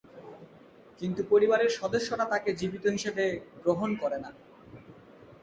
[1.01, 3.23] কিন্তু পরিবারের সদস্যরা তাকে জীবিত হিসাবে
[3.63, 4.29] গ্রহণ করে না।